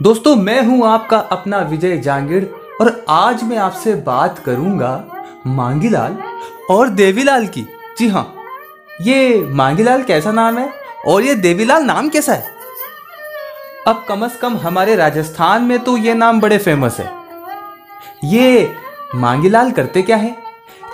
दोस्तों, 0.00 0.34
मैं 0.36 0.60
हूँ 0.62 0.86
आपका 0.86 1.18
अपना 1.18 1.58
विजय 1.60 1.96
जांगिड़ 1.98 2.44
और 2.80 3.04
आज 3.08 3.42
मैं 3.42 3.56
आपसे 3.56 3.94
बात 4.06 4.38
करूँगा 4.38 4.90
मांगीलाल 5.46 6.16
और 6.70 6.88
देवीलाल 6.88 7.46
की। 7.46 7.62
जी 7.98 8.08
हाँ 8.08 8.34
ये 9.02 9.40
मांगीलाल 9.52 10.02
कैसा 10.02 10.32
नाम 10.32 10.58
है 10.58 10.68
और 11.06 11.22
ये 11.22 11.34
देवीलाल 11.34 11.84
नाम 11.84 12.08
कैसा 12.08 12.34
है? 12.34 12.54
अब 13.86 14.04
कम 14.08 14.26
से 14.28 14.38
कम 14.38 14.56
हमारे 14.56 14.96
राजस्थान 14.96 15.62
में 15.62 15.78
तो 15.78 15.96
ये 15.96 16.14
नाम 16.14 16.40
बड़े 16.40 16.58
फ़ेमस 16.58 17.00
है। 17.00 17.10
ये 18.24 18.74
मांगीलाल 19.14 19.70
करते 19.70 20.02
क्या 20.02 20.16
है? 20.16 20.36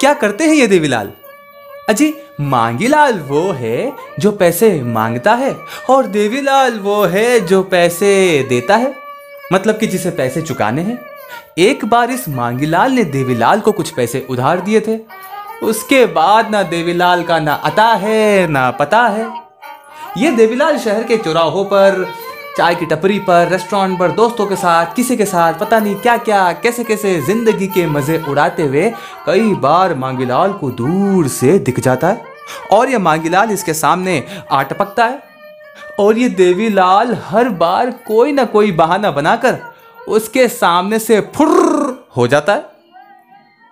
क्या 0.00 0.14
करते 0.14 0.44
हैं 0.44 0.54
ये 0.54 0.66
देवीलाल? 0.66 1.12
अजी 1.88 2.14
मांगीलाल 2.40 3.18
वो 3.20 3.40
है 3.52 3.92
जो 4.20 4.30
पैसे 4.32 4.70
माँगता 4.82 5.34
है, 5.34 5.54
और 5.90 6.06
देवीलाल 6.06 6.78
वो 6.78 7.02
है 7.04 7.40
जो 7.40 7.62
पैसे 7.62 8.46
देता 8.48 8.76
है। 8.76 8.94
मतलब 9.52 9.78
कि 9.78 9.86
जिसे 9.86 10.10
पैसे 10.10 10.42
चुकाने 10.42 10.82
हैं। 10.82 10.98
एक 11.58 11.84
बार 11.84 12.10
इस 12.10 12.28
मांगीलाल 12.28 12.92
ने 12.92 13.04
देवीलाल 13.04 13.60
को 13.60 13.72
कुछ 13.72 13.90
पैसे 13.90 14.26
उधार 14.30 14.60
दिए 14.60 14.80
थे। 14.80 14.98
उसके 15.62 16.04
बाद 16.06 16.50
ना 16.50 16.62
देवीलाल 16.62 17.22
का 17.22 17.38
ना 17.38 17.54
अता 17.54 17.86
है, 17.94 18.46
ना 18.46 18.70
पता 18.70 19.02
है। 19.08 19.28
ये 20.18 20.30
देवीलाल 20.30 20.78
शहर 20.78 21.02
के 21.02 21.16
चौराहों 21.16 21.64
पर, 21.64 22.04
चाय 22.56 22.74
की 22.74 22.86
टपरी 22.86 23.18
पर, 23.18 23.48
रेस्टोरेंट 23.48 23.98
पर, 23.98 24.10
दोस्तों 24.10 24.46
के 24.46 24.56
साथ, 24.56 24.94
किसी 24.94 25.16
के 25.16 25.24
साथ, 25.24 25.54
पता 25.54 25.78
नहीं 25.78 25.94
क्या 25.94 26.16
क्या 26.16 26.52
कैसे 26.52 26.84
कैसे 26.84 27.20
ज़िंदगी 27.20 27.66
के 27.66 27.86
मज़े 27.86 28.22
उड़ाते 28.28 28.62
हुए 28.62 28.90
कई 29.26 29.54
बार 29.56 29.94
मांगीलाल 29.94 30.52
को 30.52 30.70
दूर 30.70 31.28
से 31.28 31.58
दिख 31.58 31.80
जाता 31.80 32.08
है। 32.08 32.28
और 32.72 32.90
ये 32.90 32.98
मांगीलाल 32.98 33.50
इसके 33.50 33.74
सामने 33.74 34.24
आ 34.52 34.62
टपकता 34.62 35.06
है। 35.06 35.22
और 36.00 36.18
ये 36.18 36.28
देवीलाल 36.28 37.16
हर 37.24 37.48
बार 37.48 37.90
कोई 37.90 38.32
ना 38.32 38.44
कोई 38.44 38.72
बहाना 38.72 39.10
बनाकर 39.10 39.58
उसके 40.08 40.48
सामने 40.48 40.98
से 40.98 41.20
फुर्र 41.20 42.08
हो 42.16 42.26
जाता 42.26 42.54
है। 42.54 42.64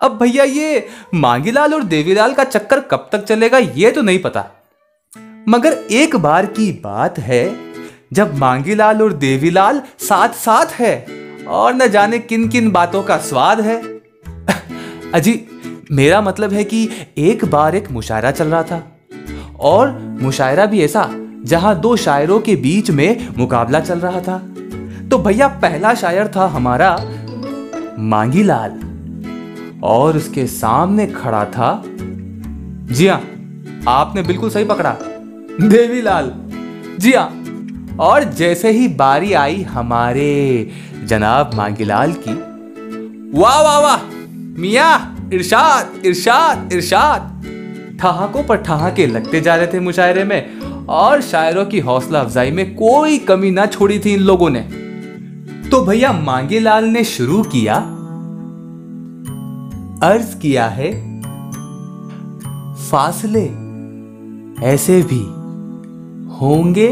अब 0.01 0.17
भैया 0.17 0.43
ये 0.43 0.87
मांगीलाल 1.13 1.73
और 1.73 1.83
देवीलाल 1.83 2.33
का 2.33 2.43
चक्कर 2.43 2.79
कब 2.79 3.09
तक 3.11 3.23
चलेगा 3.23 3.57
ये 3.57 3.91
तो 3.91 4.01
नहीं 4.01 4.19
पता। 4.19 4.45
मगर 5.49 5.73
एक 5.91 6.15
बार 6.15 6.45
की 6.45 6.71
बात 6.71 7.19
है, 7.19 7.73
जब 8.13 8.35
मांगीलाल 8.35 9.01
और 9.01 9.13
देवीलाल 9.13 9.81
साथ 9.99 10.29
साथ 10.29 10.65
है 10.65 11.05
और 11.47 11.73
न 11.73 11.87
जाने 11.87 12.19
किन 12.19 12.49
किन 12.49 12.71
बातों 12.71 13.03
का 13.03 13.17
स्वाद 13.17 13.61
है। 13.61 13.81
अजी 15.13 15.58
मेरा 15.89 16.21
मतलब 16.21 16.53
है 16.53 16.63
कि 16.63 16.89
एक 17.17 17.45
बार 17.45 17.75
एक 17.75 17.91
मुशायरा 17.91 18.31
चल 18.31 18.47
रहा 18.47 18.63
था। 18.63 18.83
और 19.59 20.17
मुशायरा 20.21 20.65
भी 20.65 20.81
ऐसा, 20.81 21.09
जहाँ 21.45 21.79
दो 21.79 21.95
शायरों 21.95 22.39
के 22.39 22.55
बीच 22.55 22.91
में 22.91 23.27
मुकाबला 23.37 23.79
चल 23.79 23.99
रहा 23.99 24.21
था। 24.21 24.37
तो 25.09 25.17
भैया, 25.17 25.47
पहला 25.47 25.93
शायर 25.93 26.27
था 26.27 26.45
हमारा 26.47 26.91
मांगीलाल, 27.99 28.79
और 29.83 30.17
उसके 30.17 30.45
सामने 30.47 31.07
खड़ा 31.07 31.43
था, 31.45 31.83
जी 31.85 33.07
हाँ 33.07 33.21
आपने 33.87 34.23
बिल्कुल 34.23 34.49
सही 34.49 34.65
पकड़ा, 34.65 34.95
देवीलाल। 35.61 36.31
जी 36.99 37.13
हाँ 37.13 37.29
और 37.99 38.23
जैसे 38.23 38.71
ही 38.71 38.87
बारी 38.87 39.33
आई 39.33 39.61
हमारे 39.63 40.69
जनाब 41.05 41.51
मांगीलाल 41.55 42.13
की, 42.17 42.33
वाह 43.39 43.61
वाह 43.61 43.79
वाह, 43.79 44.03
मिया! 44.61 45.15
इरशाद 45.33 46.05
इरशाद 46.05 46.73
इरशाद। 46.73 47.97
ठहाकों 48.01 48.43
पर 48.43 48.57
ठहाके 48.57 49.05
लगते 49.07 49.41
जा 49.41 49.55
रहे 49.55 49.67
थे 49.67 49.79
मुशायरे 49.79 50.23
में, 50.23 50.59
और 50.89 51.21
शायरों 51.21 51.65
की 51.65 51.79
हौसला 51.79 52.19
अफजाई 52.19 52.51
में 52.51 52.75
कोई 52.75 53.17
कमी 53.19 53.51
ना 53.51 53.65
छोड़ी 53.65 53.99
थी 53.99 54.13
इन 54.13 54.19
लोगों 54.19 54.49
ने। 54.49 54.61
तो 55.69 55.81
भैया 55.81 56.11
मांगीलाल 56.13 56.85
ने 56.85 57.03
शुरू 57.03 57.41
किया? 57.43 57.75
अर्ज़ 60.03 60.35
किया 60.37 60.67
है, 60.67 60.91
फासले 62.89 63.45
ऐसे 64.65 65.01
भी 65.01 65.21
होंगे, 66.35 66.89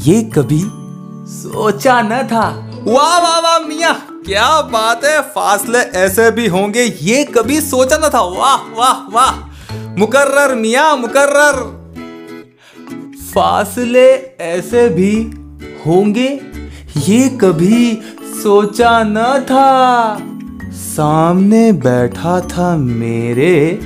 ये 0.00 0.22
कभी 0.34 0.62
सोचा 1.30 2.00
न 2.02 2.22
था। 2.22 2.48
वाह 2.84 3.18
वाह 3.20 3.38
वाह, 3.40 3.58
मिया। 3.58 3.90
क्या 4.26 4.60
बात 4.62 5.04
है? 5.04 5.20
फासले 5.20 5.78
ऐसे 5.78 6.30
भी 6.30 6.46
होंगे, 6.46 6.82
ये 7.02 7.24
कभी 7.24 7.60
सोचा 7.60 7.96
ना 7.98 8.08
था। 8.08 8.20
वाह 8.20 8.56
वाह 8.78 8.96
वाह। 9.12 9.32
मुकर्रर, 9.98 10.54
मिया, 10.54 10.94
मुकर्रर। 10.96 11.56
फासले 13.34 14.10
ऐसे 14.40 14.88
भी 14.88 15.12
होंगे, 15.86 16.28
ये 16.96 17.28
कभी 17.28 18.02
सोचा 18.42 19.02
न 19.06 19.16
था। 19.44 20.18
सामने 20.72 21.72
बैठा 21.72 22.40
था 22.40 22.76
मेरे, 22.76 23.80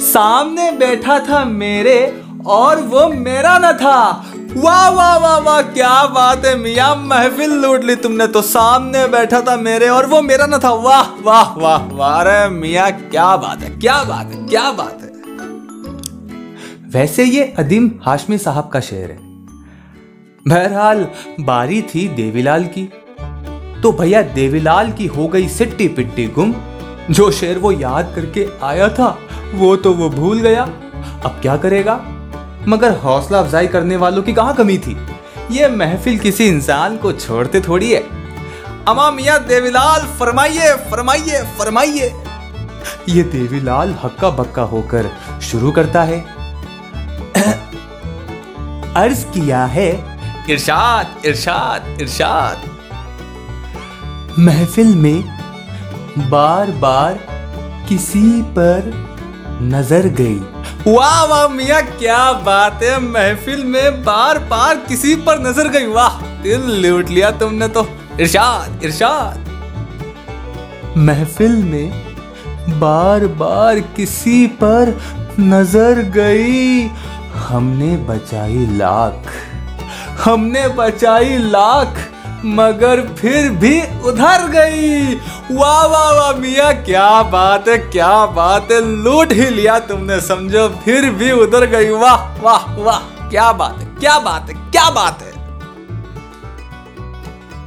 सामने 0.00 0.70
बैठा 0.72 1.18
था 1.18 1.44
मेरे, 1.44 2.22
और 2.46 2.80
वो 2.82 3.08
मेरा 3.08 3.58
न 3.58 3.72
था। 3.72 4.24
वाह 4.56 4.88
वाह 4.88 5.16
वाह 5.18 5.38
वाह, 5.38 5.62
क्या 5.62 6.06
बात 6.06 6.44
है, 6.46 6.54
मियाँ, 6.58 6.94
महफिल 6.96 7.52
लूट 7.52 7.84
ली 7.84 7.96
तुमने 7.96 8.26
तो 8.26 8.42
सामने 8.42 9.06
बैठा 9.08 9.40
था 9.40 9.56
मेरे 9.56 9.88
और 9.88 10.06
वो 10.06 10.22
मेरा 10.22 10.46
ना 10.46 10.58
था। 10.58 10.70
वाह 10.70 11.02
वाह 11.22 11.54
वाह 11.56 11.86
वाह, 11.86 12.20
अरे 12.20 12.48
मियाँ, 12.48 12.90
क्या 12.92 13.36
बात 13.36 13.62
है, 13.62 13.70
क्या 13.70 14.04
बात 14.04 14.26
है, 14.26 14.46
क्या 14.46 14.70
बात 14.70 14.98
है। 15.02 15.12
वैसे 16.90 17.24
ये 17.24 17.54
अदीम 17.58 17.90
हाशमी 18.02 18.38
साहब 18.38 18.68
का 18.68 18.80
शेर 18.80 19.10
है। 19.10 19.18
बहरहाल, 20.48 21.06
बारी 21.40 21.82
थी 21.82 22.08
देवीलाल 22.08 22.64
की। 22.64 22.88
तो 23.82 23.92
भैया, 23.92 24.22
देवीलाल 24.22 24.92
की 24.92 25.06
हो 25.06 25.28
गई 25.28 25.48
सिट्टी 25.48 25.88
पिट्टी 25.88 26.26
गुम। 26.26 26.54
जो 27.10 27.30
शेर 27.30 27.58
वो 27.58 27.72
याद 27.72 28.12
करके 28.16 28.48
आया 28.62 28.88
था, 28.88 29.18
वो 29.54 29.76
तो 29.76 29.92
वो 29.92 30.10
भूल 30.10 30.38
गया। 30.38 30.62
अब 31.24 31.38
क्या 31.42 31.56
करेगा? 31.56 32.13
मगर 32.68 32.92
हौसला 32.92 33.38
अफजाई 33.38 33.66
करने 33.66 33.96
वालों 33.96 34.22
की 34.22 34.32
कहाँ 34.32 34.54
कमी 34.54 34.78
थी? 34.78 35.06
ये 35.50 35.68
महफिल 35.68 36.18
किसी 36.18 36.46
इंसान 36.46 36.96
को 36.96 37.12
छोड़ते 37.12 37.60
थोड़ी 37.60 37.92
है। 37.92 38.04
अमा 38.88 39.10
मियाँ 39.10 39.44
देवीलाल, 39.44 40.00
फरमाइए 40.00 40.74
फरमाइए 40.74 41.42
फरमाइए। 41.42 42.14
ये 43.08 43.22
देवीलाल 43.22 43.94
हक्का 44.04 44.30
बक्का 44.30 44.62
होकर 44.62 45.10
शुरू 45.42 45.72
करता 45.72 46.02
है। 46.02 46.20
अर्ज़ 48.94 49.24
किया 49.24 49.64
है, 49.64 50.04
इरशाद 50.50 51.06
इरशाद 51.24 52.00
इरशाद। 52.00 52.56
महफिल 54.38 54.94
में 54.94 55.38
बार 56.18 56.70
बार 56.70 57.18
किसी 57.88 58.42
पर 58.42 59.08
नज़र 59.62 60.06
गई। 60.06 60.53
वाह 60.86 61.22
वाह 61.24 61.46
मियाँ, 61.48 61.80
क्या 61.90 62.32
बात 62.46 62.82
है। 62.82 62.98
महफिल 63.02 63.62
में 63.64 64.02
बार 64.04 64.38
बार 64.48 64.76
किसी 64.78 65.14
पर 65.18 65.38
नज़र 65.40 65.68
गई। 65.68 65.86
वाह, 65.86 66.20
दिल 66.42 66.62
लूट 66.82 67.10
लिया 67.10 67.30
तुमने 67.32 67.68
तो। 67.68 67.86
इरशाद 68.20 68.82
इरशाद। 68.84 69.38
महफिल 70.98 71.54
में 71.64 72.78
बार 72.80 73.26
बार 73.36 73.80
किसी 73.96 74.46
पर 74.62 74.94
नज़र 75.40 76.02
गई। 76.14 76.90
हमने 77.38 77.96
बचाई 78.06 78.66
लाख। 78.76 79.32
हमने 80.24 80.68
बचाई 80.76 81.38
लाख, 81.38 81.96
मगर 82.46 83.00
फिर 83.16 83.50
भी 83.54 83.80
उधर 84.04 84.46
गई। 84.50 85.14
वाह 85.44 85.86
वाह 85.86 86.10
वाह, 86.12 86.32
मिया, 86.34 86.70
क्या 86.74 87.22
बात 87.22 87.68
है, 87.68 87.76
क्या 87.80 88.26
बात 88.26 88.70
है। 88.72 88.80
लूट 89.04 89.32
ही 89.32 89.48
लिया 89.50 89.78
तुमने, 89.80 90.20
समझो, 90.20 90.68
फिर 90.84 91.10
भी 91.12 91.30
उधर 91.32 91.66
गई। 91.66 91.90
वाह 91.90 92.42
वाह 92.42 92.74
वाह, 92.76 92.98
क्या 93.28 93.50
बात 93.52 93.78
है, 93.78 93.86
क्या 93.96 94.18
बात 94.20 94.48
है, 94.50 94.54
क्या 94.70 94.88
बात 94.90 95.22
है। 95.22 95.32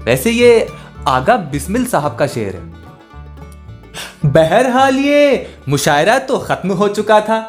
वैसे 0.05 0.31
ये 0.31 0.67
आगा 1.07 1.35
बिस्मिल 1.51 1.85
साहब 1.85 2.15
का 2.15 2.27
शेर 2.27 2.55
है। 2.55 4.31
बहरहाल 4.33 4.95
ये 4.95 5.47
मुशायरा 5.69 6.17
तो 6.19 6.37
खत्म 6.39 6.73
हो 6.73 6.87
चुका 6.89 7.19
था। 7.21 7.39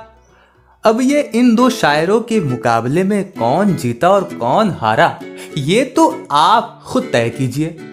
अब 0.85 1.01
ये 1.01 1.21
इन 1.35 1.55
दो 1.55 1.69
शायरों 1.71 2.21
के 2.21 2.41
मुकाबले 2.41 3.03
में 3.05 3.33
कौन 3.33 3.75
जीता 3.77 4.09
और 4.11 4.25
कौन 4.35 4.77
हारा, 4.81 5.19
ये 5.59 5.85
तो 5.97 6.27
आप 6.33 6.81
खुद 6.87 7.09
तय 7.13 7.29
कीजिए। 7.31 7.88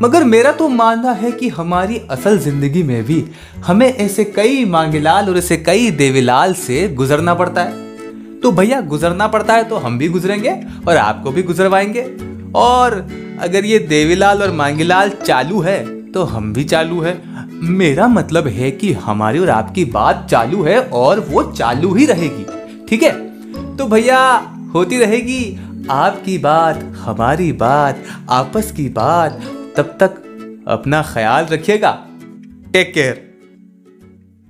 मगर 0.00 0.24
मेरा 0.24 0.52
तो 0.52 0.68
मानना 0.68 1.12
है 1.12 1.30
कि 1.32 1.48
हमारी 1.48 2.00
असल 2.10 2.38
ज़िंदगी 2.38 2.82
में 2.82 3.02
भी 3.04 3.24
हमें 3.66 3.86
ऐसे 3.86 4.24
कई 4.26 4.64
मांगेलाल 4.64 5.28
और 5.28 5.38
ऐसे 5.38 5.56
कई 5.56 5.90
देवीलाल 5.90 6.54
से 6.54 6.88
गुजरना 6.88 7.34
पड़ता 7.34 7.62
है। 7.62 8.40
तो 8.40 8.52
भैया, 8.52 8.80
गुजरना 8.80 9.26
पड़ता 9.28 9.54
है 9.54 9.64
तो 9.64 9.76
हम 9.76 9.98
भी 9.98 10.08
गुजरेंगे 10.08 10.58
और 10.88 10.96
आपको 10.96 11.30
भी 11.30 11.42
गुजरवाएँगे। 11.42 12.02
और 12.54 12.94
अगर 13.40 13.64
ये 13.64 13.78
देवीलाल 13.78 14.42
और 14.42 14.52
मांगीलाल 14.52 15.10
चालू 15.24 15.60
है 15.60 15.80
तो 16.12 16.24
हम 16.24 16.52
भी 16.52 16.64
चालू 16.64 17.00
है। 17.00 17.20
मेरा 17.62 18.08
मतलब 18.08 18.46
है 18.48 18.70
कि 18.70 18.92
हमारी 18.92 19.38
और 19.38 19.50
आपकी 19.50 19.84
बात 19.84 20.26
चालू 20.30 20.62
है 20.62 20.80
और 20.80 21.20
वो 21.20 21.42
चालू 21.52 21.94
ही 21.94 22.06
रहेगी। 22.06 22.46
ठीक 22.86 23.02
है? 23.02 23.12
तो 23.76 23.86
भैया, 23.86 24.20
होती 24.74 24.98
रहेगी, 24.98 25.58
आपकी 25.90 26.38
बात, 26.38 26.82
हमारी 26.98 27.52
बात, 27.52 28.02
आपस 28.30 28.72
की 28.72 28.88
बात 28.88 29.40
तब 29.76 29.96
तक 30.00 30.64
अपना 30.68 31.02
ख्याल 31.02 31.46
रखिएगा। 31.46 31.92
Take 32.72 32.94
care 32.94 33.31